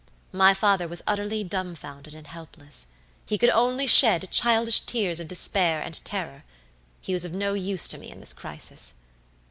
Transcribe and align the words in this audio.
"My 0.33 0.55
father 0.55 0.87
was 0.87 1.03
utterly 1.05 1.43
dumfounded 1.43 2.15
and 2.15 2.25
helpless. 2.25 2.87
He 3.23 3.37
could 3.37 3.51
only 3.51 3.85
shed 3.85 4.31
childish 4.31 4.79
tears 4.79 5.19
of 5.19 5.27
despair 5.27 5.79
and 5.79 6.03
terror. 6.03 6.43
He 7.01 7.13
was 7.13 7.23
of 7.23 7.33
no 7.33 7.53
use 7.53 7.87
to 7.89 7.99
me 7.99 8.09
in 8.09 8.19
this 8.19 8.33
crisis. 8.33 8.95